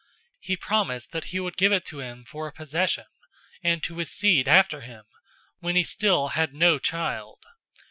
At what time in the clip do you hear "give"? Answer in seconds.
1.57-1.71